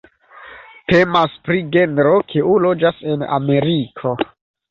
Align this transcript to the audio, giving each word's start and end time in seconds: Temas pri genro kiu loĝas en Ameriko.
Temas 0.93 1.33
pri 1.49 1.57
genro 1.75 2.15
kiu 2.33 2.55
loĝas 2.65 3.05
en 3.13 3.27
Ameriko. 3.39 4.15